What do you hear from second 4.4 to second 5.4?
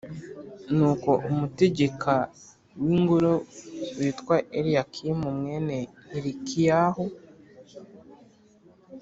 Eliyakimu